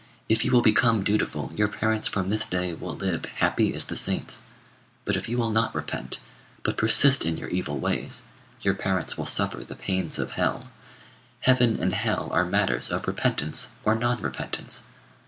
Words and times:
If 0.27 0.43
you 0.43 0.51
will 0.51 0.63
become 0.63 1.03
dutiful, 1.03 1.51
your 1.55 1.67
parents 1.67 2.07
from 2.07 2.31
this 2.31 2.43
day 2.43 2.73
will 2.73 2.95
live 2.95 3.25
happy 3.25 3.71
as 3.75 3.85
the 3.85 3.95
saints. 3.95 4.45
But 5.05 5.15
if 5.15 5.29
you 5.29 5.37
will 5.37 5.51
not 5.51 5.75
repent, 5.75 6.19
but 6.63 6.75
persist 6.75 7.23
in 7.23 7.37
your 7.37 7.49
evil 7.49 7.77
ways, 7.77 8.23
your 8.61 8.73
parents 8.73 9.15
will 9.15 9.27
suffer 9.27 9.63
the 9.63 9.75
pains 9.75 10.17
of 10.17 10.31
hell. 10.31 10.71
Heaven 11.41 11.77
and 11.79 11.93
hell 11.93 12.29
are 12.31 12.43
matters 12.45 12.89
of 12.89 13.05
repentance 13.07 13.75
or 13.83 13.93
non 13.93 14.19
repentance. 14.23 14.85